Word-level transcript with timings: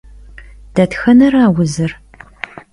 Detxenera 0.75 1.45
vuzır? 1.55 1.91